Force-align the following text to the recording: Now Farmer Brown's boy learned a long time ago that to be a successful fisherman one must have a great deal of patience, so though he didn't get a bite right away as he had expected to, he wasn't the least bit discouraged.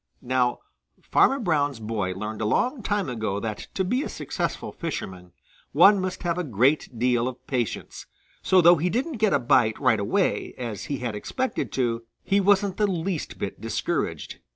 Now 0.23 0.61
Farmer 1.11 1.37
Brown's 1.39 1.79
boy 1.79 2.15
learned 2.15 2.41
a 2.41 2.45
long 2.45 2.81
time 2.81 3.07
ago 3.07 3.39
that 3.39 3.67
to 3.75 3.83
be 3.83 4.01
a 4.01 4.09
successful 4.09 4.71
fisherman 4.71 5.31
one 5.73 6.01
must 6.01 6.23
have 6.23 6.39
a 6.39 6.43
great 6.43 6.97
deal 6.97 7.27
of 7.27 7.45
patience, 7.45 8.07
so 8.41 8.61
though 8.61 8.77
he 8.77 8.89
didn't 8.89 9.17
get 9.19 9.31
a 9.31 9.37
bite 9.37 9.77
right 9.79 9.99
away 9.99 10.55
as 10.57 10.85
he 10.85 10.97
had 10.97 11.15
expected 11.15 11.71
to, 11.73 12.01
he 12.23 12.39
wasn't 12.39 12.77
the 12.77 12.87
least 12.87 13.37
bit 13.37 13.61
discouraged. 13.61 14.39